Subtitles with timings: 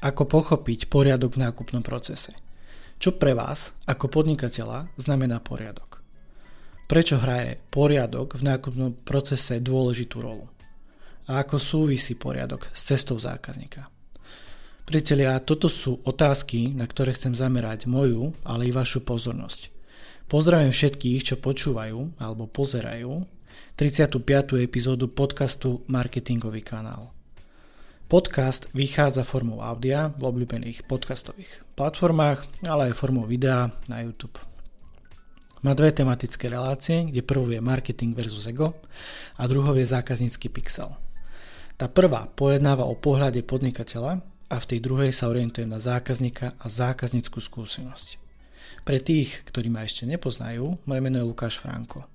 [0.00, 2.32] Ako pochopiť poriadok v nákupnom procese?
[2.96, 6.00] Čo pre vás, ako podnikateľa, znamená poriadok?
[6.88, 10.48] Prečo hraje poriadok v nákupnom procese dôležitú rolu?
[11.28, 13.92] A ako súvisí poriadok s cestou zákazníka?
[14.88, 19.68] Priatelia, toto sú otázky, na ktoré chcem zamerať moju, ale i vašu pozornosť.
[20.32, 23.28] Pozdravujem všetkých, čo počúvajú alebo pozerajú
[23.76, 24.16] 35.
[24.64, 27.19] epizódu podcastu Marketingový kanál.
[28.10, 34.34] Podcast vychádza formou audia v obľúbených podcastových platformách, ale aj formou videa na YouTube.
[35.62, 38.74] Má dve tematické relácie, kde prvou je marketing versus ego
[39.38, 40.90] a druhou je zákaznícky pixel.
[41.78, 44.18] Tá prvá pojednáva o pohľade podnikateľa
[44.50, 48.18] a v tej druhej sa orientuje na zákazníka a zákazníckú skúsenosť.
[48.82, 52.09] Pre tých, ktorí ma ešte nepoznajú, moje meno je Lukáš Franko.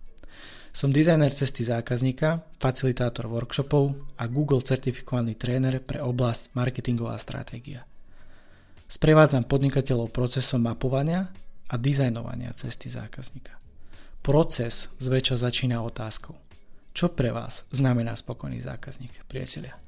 [0.76, 7.88] Som dizajner cesty zákazníka, facilitátor workshopov a Google certifikovaný tréner pre oblasť marketingová stratégia.
[8.84, 11.32] Sprevádzam podnikateľov procesom mapovania
[11.72, 13.56] a dizajnovania cesty zákazníka.
[14.20, 16.36] Proces zväčša začína otázkou.
[16.92, 19.80] Čo pre vás znamená spokojný zákazník, priatelia?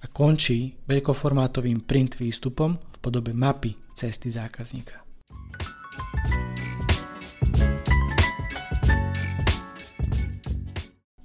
[0.00, 4.96] A končí veľkoformátovým print výstupom v podobe mapy cesty zákazníka.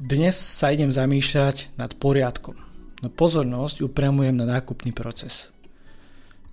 [0.06, 2.54] Dnes sa idem zamýšľať nad poriadkom,
[3.02, 5.50] no pozornosť upriamujem na nákupný proces.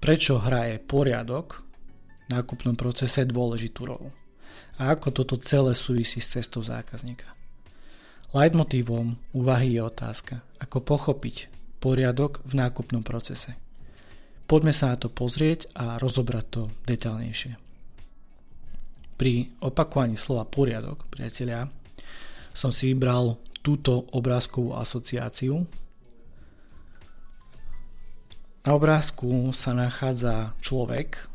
[0.00, 4.08] Prečo hraje poriadok v nákupnom procese dôležitú rolu?
[4.80, 7.28] A ako toto celé súvisí s cestou zákazníka?
[8.32, 13.52] Leitmotívom úvahy je otázka, ako pochopiť poriadok v nákupnom procese.
[14.48, 17.52] Poďme sa na to pozrieť a rozobrať to detaľnejšie.
[19.20, 21.68] Pri opakovaní slova poriadok, priatelia,
[22.52, 25.64] som si vybral túto obrázkovú asociáciu.
[28.62, 31.26] Na obrázku sa nachádza človek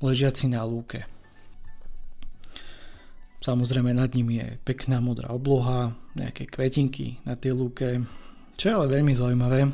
[0.00, 1.04] ležiaci na lúke.
[3.40, 8.04] Samozrejme nad ním je pekná modrá obloha, nejaké kvetinky na tej lúke.
[8.56, 9.68] Čo je ale veľmi zaujímavé,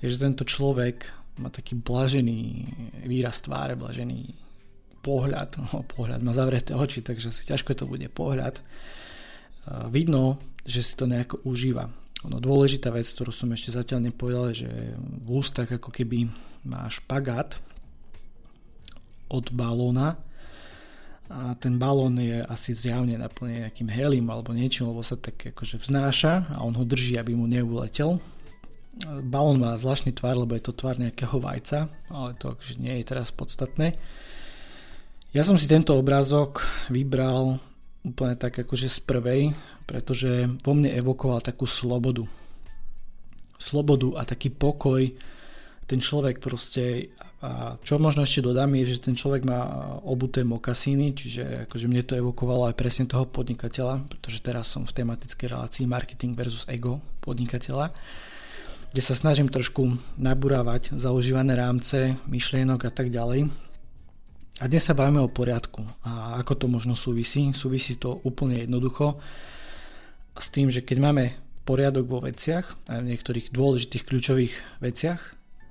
[0.00, 2.68] je, že tento človek má taký blažený
[3.04, 4.32] výraz tváre, blažený
[5.04, 5.60] pohľad.
[5.60, 8.60] No, pohľad má zavreté oči, takže asi ťažko to bude pohľad
[9.88, 11.88] vidno, že si to nejako užíva.
[12.28, 16.28] Ono dôležitá vec, ktorú som ešte zatiaľ nepovedal, je, že v ústach ako keby
[16.68, 17.56] má špagát
[19.32, 20.20] od balóna
[21.30, 25.78] a ten balón je asi zjavne naplnený nejakým helím alebo niečím, lebo sa tak akože
[25.78, 28.18] vznáša a on ho drží, aby mu neuletel.
[29.24, 33.04] Balón má zvláštny tvar, lebo je to tvar nejakého vajca, ale to akože nie je
[33.06, 33.94] teraz podstatné.
[35.30, 37.62] Ja som si tento obrázok vybral
[38.00, 39.42] úplne tak akože z prvej,
[39.84, 42.24] pretože vo mne evokoval takú slobodu.
[43.60, 45.04] Slobodu a taký pokoj.
[45.84, 47.12] Ten človek proste,
[47.42, 49.60] a čo možno ešte dodám je, že ten človek má
[50.06, 54.94] obuté mokasíny, čiže akože mne to evokovalo aj presne toho podnikateľa, pretože teraz som v
[54.94, 57.90] tematickej relácii marketing versus ego podnikateľa,
[58.94, 63.69] kde sa snažím trošku nabúravať zaužívané rámce, myšlienok a tak ďalej
[64.60, 65.80] a dnes sa bavíme o poriadku.
[66.04, 67.48] A ako to možno súvisí?
[67.56, 69.16] Súvisí to úplne jednoducho
[70.36, 71.24] s tým, že keď máme
[71.64, 74.54] poriadok vo veciach, aj v niektorých dôležitých kľúčových
[74.84, 75.20] veciach,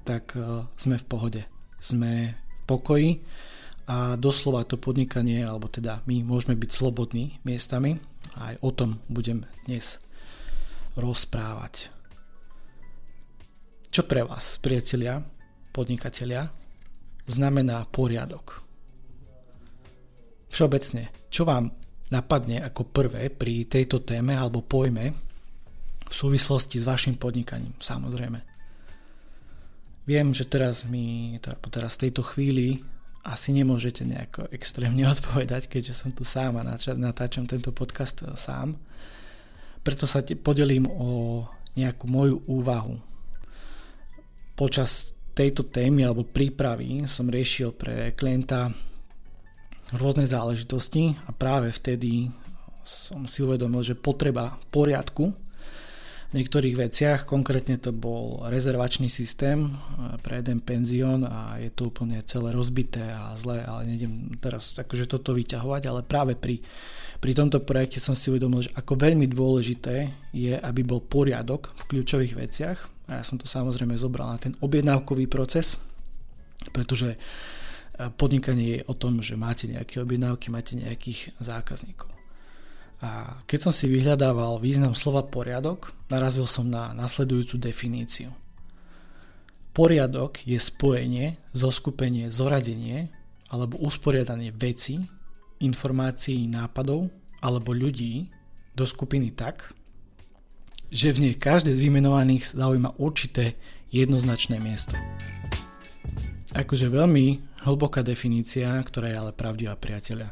[0.10, 1.42] tak e, sme v pohode.
[1.78, 3.10] Sme v pokoji
[3.86, 8.02] a doslova to podnikanie, alebo teda my môžeme byť slobodní miestami
[8.42, 10.02] a aj o tom budem dnes
[10.98, 11.94] rozprávať.
[13.94, 15.22] Čo pre vás, priatelia,
[15.74, 16.50] podnikatelia,
[17.30, 18.69] znamená poriadok?
[20.50, 21.70] Všeobecne, čo vám
[22.10, 25.14] napadne ako prvé pri tejto téme alebo pojme
[26.10, 28.42] v súvislosti s vašim podnikaním, samozrejme.
[30.10, 31.38] Viem, že teraz mi,
[31.70, 32.82] teraz v tejto chvíli
[33.22, 36.66] asi nemôžete nejako extrémne odpovedať, keďže som tu sám a
[36.98, 38.74] natáčam tento podcast e, sám.
[39.86, 41.46] Preto sa podelím o
[41.78, 42.98] nejakú moju úvahu.
[44.58, 48.74] Počas tejto témy alebo prípravy som riešil pre klienta
[49.96, 52.30] rôzne záležitosti a práve vtedy
[52.86, 55.34] som si uvedomil, že potreba poriadku
[56.30, 59.70] v niektorých veciach, konkrétne to bol rezervačný systém e,
[60.22, 65.10] pre jeden penzión a je to úplne celé rozbité a zlé, ale nejdem teraz akože
[65.10, 66.62] toto vyťahovať, ale práve pri,
[67.18, 71.98] pri tomto projekte som si uvedomil, že ako veľmi dôležité je, aby bol poriadok v
[71.98, 72.78] kľúčových veciach.
[73.10, 75.82] A ja som to samozrejme zobral na ten objednávkový proces,
[76.70, 77.18] pretože
[78.16, 82.08] podnikanie je o tom, že máte nejaké objednávky, máte nejakých zákazníkov.
[83.00, 88.32] A keď som si vyhľadával význam slova poriadok, narazil som na nasledujúcu definíciu.
[89.72, 93.12] Poriadok je spojenie, zoskupenie, zoradenie
[93.48, 95.00] alebo usporiadanie veci,
[95.64, 97.08] informácií, nápadov
[97.40, 98.28] alebo ľudí
[98.76, 99.72] do skupiny tak,
[100.92, 103.56] že v nej každé z vymenovaných zaujíma určité
[103.92, 104.98] jednoznačné miesto.
[106.52, 110.32] Akože veľmi hlboká definícia, ktorá je ale pravdivá priateľa.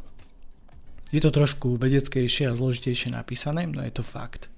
[1.08, 4.52] Je to trošku vedeckejšie a zložitejšie napísané, no je to fakt.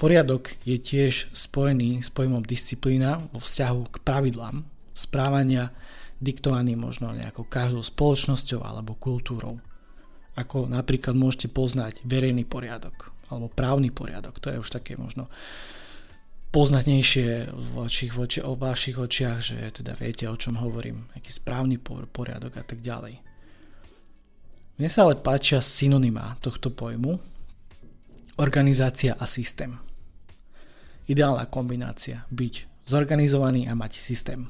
[0.00, 4.66] Poriadok je tiež spojený s pojmom disciplína vo vzťahu k pravidlám
[4.96, 5.70] správania
[6.18, 9.60] diktovaný možno nejakou každou spoločnosťou alebo kultúrou.
[10.34, 14.40] Ako napríklad môžete poznať verejný poriadok alebo právny poriadok.
[14.42, 15.30] To je už také možno
[16.54, 21.82] poznatnejšie v vašich, voči, o vašich očiach, že teda viete, o čom hovorím, aký správny
[22.14, 23.18] poriadok a tak ďalej.
[24.78, 27.18] Mne sa ale páčia synonyma tohto pojmu,
[28.38, 29.82] organizácia a systém.
[31.10, 34.46] Ideálna kombinácia, byť zorganizovaný a mať systém.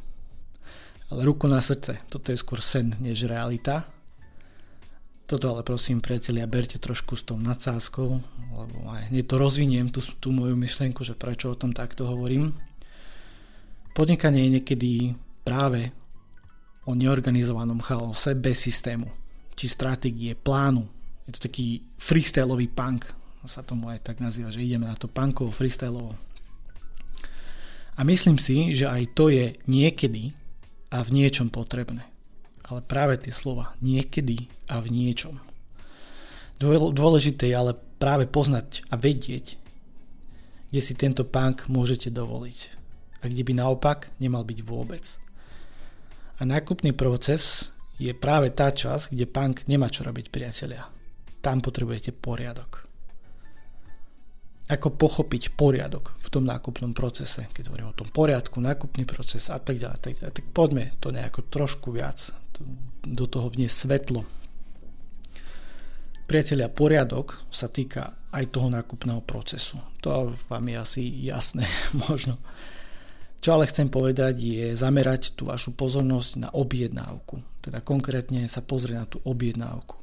[1.08, 3.88] Ale ruku na srdce, toto je skôr sen než realita.
[5.24, 8.20] Toto ale prosím priatelia, berte trošku s tou nadsázkou,
[8.52, 12.52] lebo aj hneď to rozviniem, tú, tú moju myšlienku, že prečo o tom takto hovorím.
[13.96, 14.90] Podnikanie je niekedy
[15.40, 15.96] práve
[16.84, 19.08] o neorganizovanom chaose bez systému,
[19.56, 20.84] či stratégie, plánu.
[21.24, 23.08] Je to taký freestyleový punk,
[23.44, 26.16] sa tomu aj tak nazýva, že ideme na to punkovo, freestyleovo.
[27.94, 30.36] A myslím si, že aj to je niekedy
[30.92, 32.13] a v niečom potrebné.
[32.64, 35.36] Ale práve tie slova niekedy a v niečom.
[36.60, 39.60] Dôležité je ale práve poznať a vedieť,
[40.72, 42.58] kde si tento punk môžete dovoliť
[43.20, 45.04] a kde by naopak nemal byť vôbec.
[46.40, 47.70] A nákupný proces
[48.00, 50.88] je práve tá časť, kde punk nemá čo robiť priatelia.
[51.44, 52.84] Tam potrebujete poriadok
[54.64, 59.60] ako pochopiť poriadok v tom nákupnom procese, keď hovorím o tom poriadku, nákupný proces a
[59.60, 62.32] tak ďalej, tak, ďalej, tak poďme to nejako trošku viac
[63.04, 64.24] do toho vnie svetlo.
[66.24, 69.76] Priatelia, poriadok sa týka aj toho nákupného procesu.
[70.00, 71.68] To vám je asi jasné
[72.08, 72.40] možno.
[73.44, 77.44] Čo ale chcem povedať je zamerať tú vašu pozornosť na objednávku.
[77.60, 80.00] Teda konkrétne sa pozrieť na tú objednávku.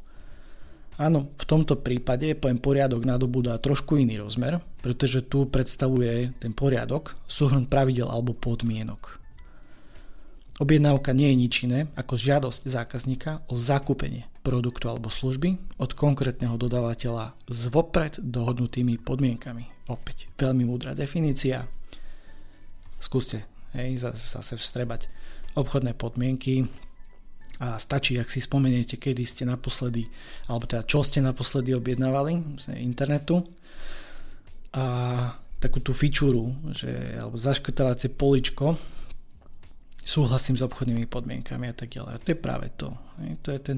[1.02, 7.18] Áno, v tomto prípade pojem poriadok nadobúda trošku iný rozmer, pretože tu predstavuje ten poriadok
[7.26, 9.21] súhrn pravidel alebo podmienok.
[10.62, 16.54] Objednávka nie je nič iné ako žiadosť zákazníka o zakúpenie produktu alebo služby od konkrétneho
[16.54, 19.90] dodávateľa s vopred dohodnutými podmienkami.
[19.90, 21.66] Opäť veľmi múdra definícia.
[23.02, 25.10] Skúste hej, zase vstrebať
[25.58, 26.70] obchodné podmienky,
[27.62, 30.10] a stačí, ak si spomeniete, kedy ste naposledy,
[30.50, 33.46] alebo teda čo ste naposledy objednávali z internetu
[34.74, 34.86] a
[35.62, 38.82] takú tú fičúru, že, alebo zaškrtávacie poličko,
[40.02, 42.12] súhlasím s obchodnými podmienkami a tak ďalej.
[42.18, 42.98] A to je práve to.
[43.46, 43.78] To je, ten,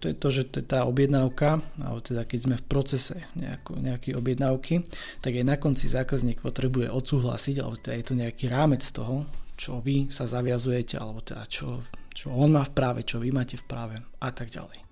[0.00, 3.78] to je to, že to je tá objednávka, alebo teda keď sme v procese nejako,
[3.78, 4.74] nejakej objednávky,
[5.20, 9.78] tak aj na konci zákazník potrebuje odsúhlasiť, alebo teda je to nejaký rámec toho, čo
[9.84, 13.64] vy sa zaviazujete, alebo teda čo čo on má v práve, čo vy máte v
[13.64, 14.84] práve a tak ďalej.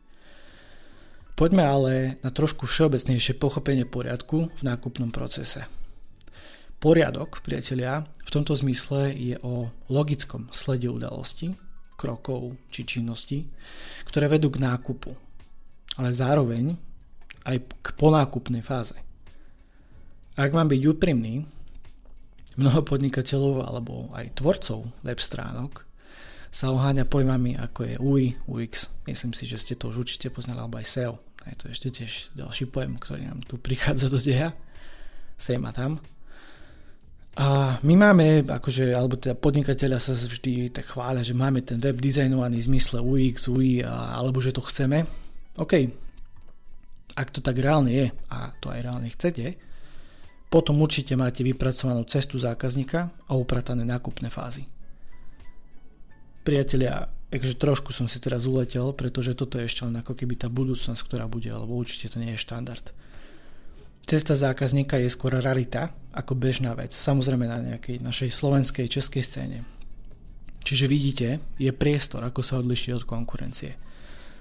[1.37, 5.65] Poďme ale na trošku všeobecnejšie pochopenie poriadku v nákupnom procese.
[6.81, 11.53] Poriadok, priatelia, v tomto zmysle je o logickom slede udalosti,
[11.93, 13.45] krokov či činností,
[14.09, 15.13] ktoré vedú k nákupu,
[16.01, 16.73] ale zároveň
[17.45, 18.97] aj k ponákupnej fáze.
[20.41, 21.45] Ak mám byť úprimný,
[22.57, 25.85] mnoho podnikateľov alebo aj tvorcov web stránok
[26.49, 28.89] sa oháňa pojmami ako je UI, UX.
[29.05, 31.21] Myslím si, že ste to už určite poznali, alebo aj SEO.
[31.45, 34.57] Je to ešte tiež ďalší pojem, ktorý nám tu prichádza do deja.
[35.37, 36.01] Sem tam.
[37.39, 41.97] A my máme, akože, alebo teda podnikateľia sa vždy tak chvália, že máme ten web
[42.01, 45.07] dizajnovaný v zmysle UX, UI, alebo že to chceme.
[45.55, 45.73] OK,
[47.15, 49.57] ak to tak reálne je, a to aj reálne chcete,
[50.51, 54.67] potom určite máte vypracovanú cestu zákazníka a upratané nákupné fázy
[56.41, 60.49] priatelia, takže trošku som si teraz uletel, pretože toto je ešte len ako keby tá
[60.49, 62.91] budúcnosť, ktorá bude, alebo určite to nie je štandard.
[64.11, 69.63] Cesta zákazníka je skôr rarita ako bežná vec, samozrejme na nejakej našej slovenskej, českej scéne.
[70.67, 73.79] Čiže vidíte, je priestor, ako sa odlišiť od konkurencie.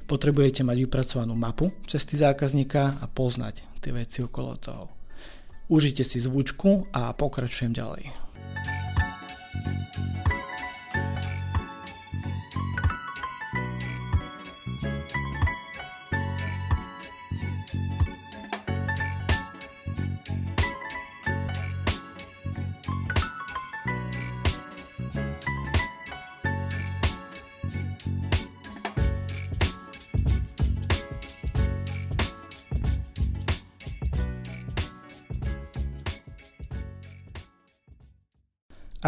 [0.10, 4.90] Potrebujete mať vypracovanú mapu cesty zákazníka a poznať tie veci okolo toho.
[5.70, 8.10] Užite si zvučku a pokračujem ďalej.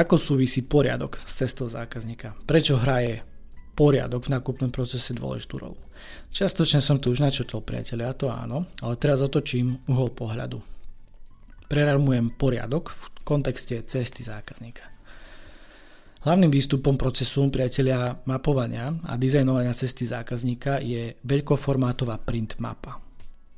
[0.01, 2.33] Ako súvisí poriadok s cestou zákazníka?
[2.49, 3.21] Prečo hraje
[3.77, 5.77] poriadok v nákupnom procese dôležitú rolu?
[6.33, 10.57] Častočne som tu už načotol, priateľia, to áno, ale teraz otočím uhol pohľadu.
[11.69, 14.89] Preramujem poriadok v kontexte cesty zákazníka.
[16.25, 22.97] Hlavným výstupom procesu priateľia mapovania a dizajnovania cesty zákazníka je veľkoformátová print mapa.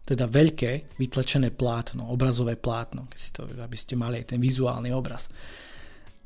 [0.03, 4.91] Teda veľké vytlačené plátno, obrazové plátno, keď si to, aby ste mali aj ten vizuálny
[4.91, 5.31] obraz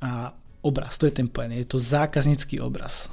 [0.01, 3.09] a obraz, to je ten point, je to zákaznícky obraz.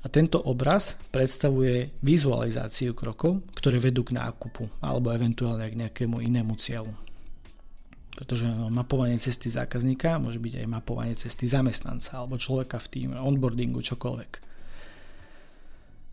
[0.00, 6.56] A tento obraz predstavuje vizualizáciu krokov, ktoré vedú k nákupu alebo eventuálne k nejakému inému
[6.56, 6.96] cieľu.
[8.16, 13.84] Pretože mapovanie cesty zákazníka môže byť aj mapovanie cesty zamestnanca alebo človeka v tým, onboardingu,
[13.84, 14.32] čokoľvek.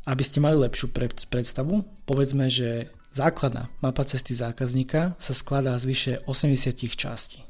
[0.07, 0.91] Aby ste mali lepšiu
[1.31, 7.43] predstavu, povedzme, že základná mapa cesty zákazníka sa skladá z vyše 80 častí.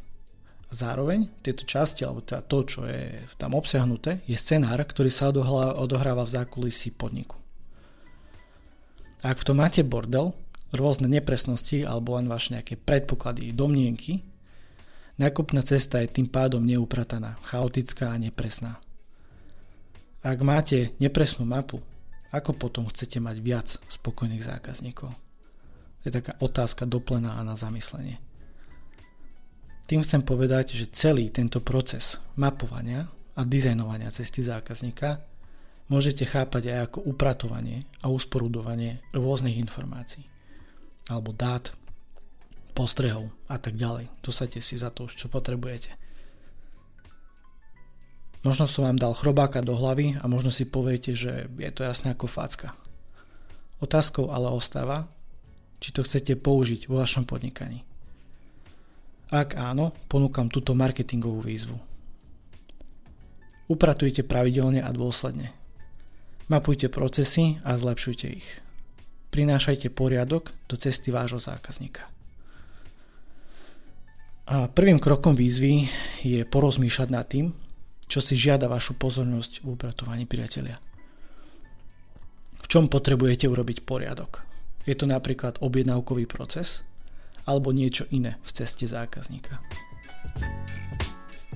[0.68, 6.28] Zároveň tieto časti, alebo teda to, čo je tam obsiahnuté, je scenár, ktorý sa odohráva
[6.28, 7.40] v zákulisí podniku.
[9.24, 10.36] Ak v tom máte bordel,
[10.76, 14.28] rôzne nepresnosti alebo len vaše nejaké predpoklady, domnienky,
[15.16, 18.76] nákupná cesta je tým pádom neuprataná, chaotická a nepresná.
[20.20, 21.80] Ak máte nepresnú mapu,
[22.36, 25.16] ako potom chcete mať viac spokojných zákazníkov?
[25.16, 28.20] To je taká otázka doplená a na zamyslenie.
[29.88, 33.08] Tým chcem povedať, že celý tento proces mapovania
[33.39, 35.24] a dizajnovania cesty zákazníka
[35.88, 40.27] môžete chápať aj ako upratovanie a usporudovanie rôznych informácií
[41.08, 41.72] alebo dát,
[42.75, 44.12] postrehov a tak ďalej.
[44.20, 45.96] Dosadte si za to už, čo potrebujete.
[48.46, 52.13] Možno som vám dal chrobáka do hlavy a možno si poviete, že je to jasné
[52.13, 52.77] ako facka.
[53.82, 55.10] Otázkou ale ostáva,
[55.79, 57.88] či to chcete použiť vo vašom podnikaní.
[59.28, 61.78] Ak áno, ponúkam túto marketingovú výzvu.
[63.68, 65.52] Upratujte pravidelne a dôsledne.
[66.48, 68.48] Mapujte procesy a zlepšujte ich.
[69.36, 72.08] Prinášajte poriadok do cesty vášho zákazníka.
[74.48, 75.92] A prvým krokom výzvy
[76.24, 77.52] je porozmýšľať nad tým,
[78.08, 80.80] čo si žiada vašu pozornosť v upratovaní priatelia.
[82.64, 84.48] V čom potrebujete urobiť poriadok?
[84.88, 86.87] Je to napríklad objednávkový proces,
[87.48, 89.63] alebo niečo iné v ceste zákazníka.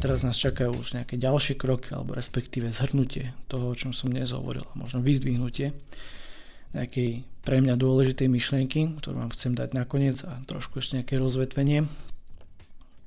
[0.01, 4.33] Teraz nás čakajú už nejaké ďalšie kroky alebo respektíve zhrnutie toho, o čom som dnes
[4.33, 5.77] hovoril a možno vyzdvihnutie
[6.73, 11.85] nejakej pre mňa dôležitej myšlienky, ktorú vám chcem dať nakoniec a trošku ešte nejaké rozvetvenie.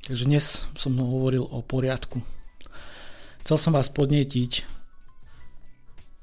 [0.04, 2.20] Takže dnes som hovoril o poriadku.
[3.40, 4.62] Chcel som vás podnetiť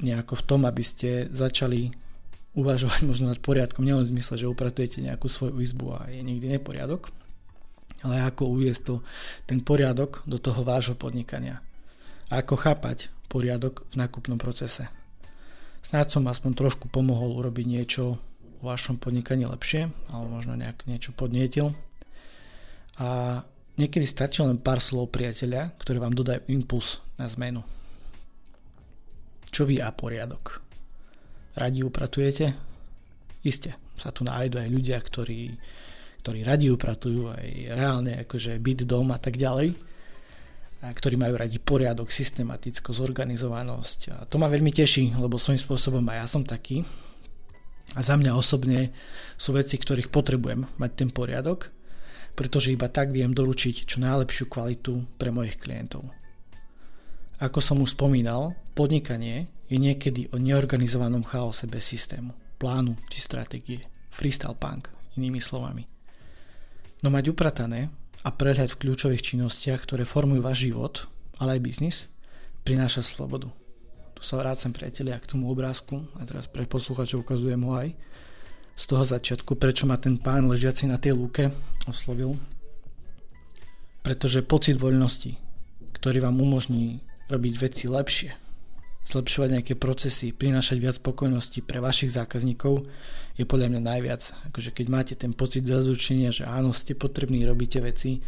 [0.05, 1.91] nejako v tom, aby ste začali
[2.51, 6.51] uvažovať možno nad poriadkom, nielen v zmysle, že upratujete nejakú svoju izbu a je niekde
[6.51, 7.11] neporiadok,
[8.03, 8.95] ale ako uviesť to,
[9.47, 11.63] ten poriadok do toho vášho podnikania.
[12.27, 14.91] A ako chápať poriadok v nákupnom procese.
[15.81, 18.19] Snáď som aspoň trošku pomohol urobiť niečo
[18.59, 21.73] v vašom podnikaní lepšie, alebo možno nejak niečo podnietil.
[22.99, 23.39] A
[23.79, 27.63] niekedy stačí len pár slov priateľa, ktoré vám dodajú impuls na zmenu.
[29.49, 30.70] Čo vy a poriadok?
[31.55, 32.53] Radi upratujete?
[33.41, 35.53] Isté, sa tu nájdú aj ľudia, ktorí,
[36.21, 39.73] ktorí radi upratujú, aj reálne akože byt, dom a tak ďalej,
[40.81, 43.99] a ktorí majú radi poriadok, systematickosť, zorganizovanosť.
[44.17, 46.81] A to ma veľmi teší, lebo svojím spôsobom aj ja som taký.
[47.93, 48.89] A za mňa osobne
[49.37, 51.69] sú veci, ktorých potrebujem mať ten poriadok,
[52.33, 56.07] pretože iba tak viem doručiť čo najlepšiu kvalitu pre mojich klientov.
[57.41, 63.81] Ako som už spomínal, podnikanie je niekedy o neorganizovanom chaose bez systému, plánu či stratégie.
[64.13, 65.89] Freestyle punk, inými slovami.
[67.01, 67.89] No mať upratané
[68.21, 71.09] a prehľad v kľúčových činnostiach, ktoré formujú váš život,
[71.41, 71.97] ale aj biznis,
[72.61, 73.49] prináša slobodu.
[74.13, 77.89] Tu sa vrácam priatelia k tomu obrázku a teraz pre posluchačov ukazujem ho aj
[78.77, 81.49] z toho začiatku, prečo ma ten pán ležiaci na tej lúke
[81.89, 82.37] oslovil.
[84.05, 85.41] Pretože pocit voľnosti,
[85.97, 88.31] ktorý vám umožní robiť veci lepšie,
[89.07, 92.85] zlepšovať nejaké procesy, prinášať viac spokojnosti pre vašich zákazníkov
[93.39, 94.21] je podľa mňa najviac.
[94.51, 98.21] Akože keď máte ten pocit zazučenia, že áno, ste potrební, robíte veci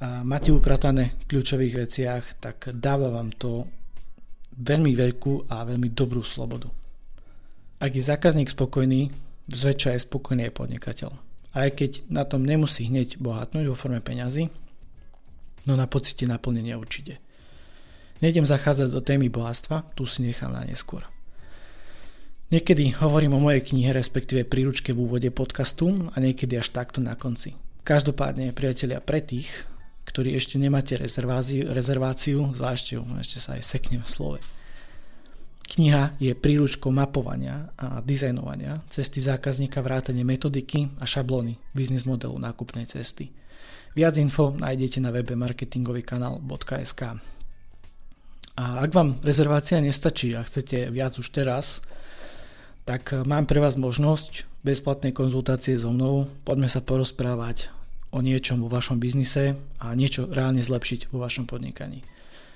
[0.00, 3.68] a máte upratané v kľúčových veciach, tak dáva vám to
[4.56, 6.72] veľmi veľkú a veľmi dobrú slobodu.
[7.80, 9.12] Ak je zákazník spokojný,
[9.48, 11.10] zväčša je spokojný aj podnikateľ.
[11.50, 14.48] Aj keď na tom nemusí hneď bohatnúť vo forme peňazí,
[15.68, 17.18] no na pocite naplnenia určite.
[18.20, 21.08] Nejdem zachádzať do témy bohatstva, tu si nechám na neskôr.
[22.52, 27.16] Niekedy hovorím o mojej knihe, respektíve príručke v úvode podcastu a niekedy až takto na
[27.16, 27.56] konci.
[27.86, 29.48] Každopádne, priatelia, pre tých,
[30.04, 34.40] ktorí ešte nemáte rezerváciu, zvážte ju, ešte sa aj seknem v slove.
[35.70, 42.90] Kniha je príručkou mapovania a dizajnovania cesty zákazníka vrátane metodiky a šablóny biznis modelu nákupnej
[42.90, 43.30] cesty.
[43.94, 47.02] Viac info nájdete na webe marketingovýkanál.sk
[48.60, 51.80] A ak vám rezervácia nestačí a chcete viac už teraz,
[52.84, 56.28] tak mám pre vás možnosť bezplatnej konzultácie so mnou.
[56.44, 57.72] Poďme sa porozprávať
[58.12, 62.04] o niečom vo vašom biznise a niečo reálne zlepšiť vo vašom podnikaní.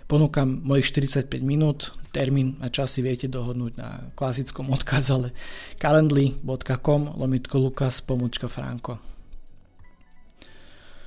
[0.05, 5.33] Ponúkam mojich 45 minút, termín a čas viete dohodnúť na klasickom odkazale
[5.81, 9.01] calendly.com lomitko lukas pomočka franko.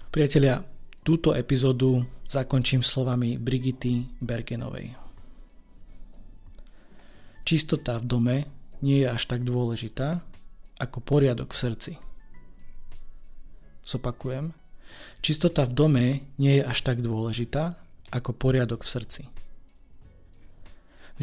[0.10, 0.58] Priatelia,
[1.08, 4.92] túto epizódu zakončím slovami Brigity Bergenovej.
[7.48, 8.38] Čistota v dome
[8.84, 10.20] nie je až tak dôležitá
[10.76, 11.92] ako poriadok v srdci.
[13.88, 14.52] Zopakujem.
[15.24, 17.80] Čistota v dome nie je až tak dôležitá
[18.12, 19.22] ako poriadok v srdci.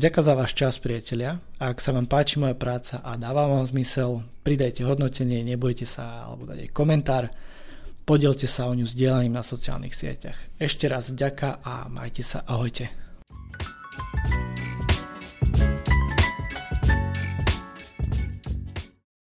[0.01, 1.45] Vďaka za váš čas, priatelia.
[1.61, 6.25] A ak sa vám páči moja práca a dáva vám zmysel, pridajte hodnotenie, nebojte sa,
[6.25, 7.29] alebo dajte komentár,
[8.05, 10.37] podielte sa o ňu sdielaním na sociálnych sieťach.
[10.61, 12.93] Ešte raz vďaka a majte sa, ahojte.
[14.05, 14.54] thank you